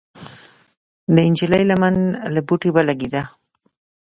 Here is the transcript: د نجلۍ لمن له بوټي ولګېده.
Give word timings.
د 1.15 1.17
نجلۍ 1.31 1.63
لمن 1.69 1.95
له 2.33 2.41
بوټي 2.47 2.69
ولګېده. 2.71 3.21